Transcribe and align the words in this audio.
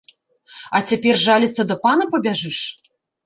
А 0.77 0.81
цяпер 0.93 1.19
жаліцца 1.27 1.67
да 1.71 1.77
пана 1.85 2.09
пабяжыш?! 2.13 2.59